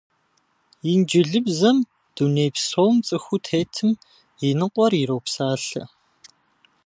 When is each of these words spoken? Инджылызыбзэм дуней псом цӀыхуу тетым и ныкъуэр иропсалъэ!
Инджылызыбзэм 0.91 1.77
дуней 2.15 2.49
псом 2.55 2.95
цӀыхуу 3.05 3.39
тетым 3.45 3.89
и 4.47 4.47
ныкъуэр 4.59 4.93
иропсалъэ! 5.01 5.83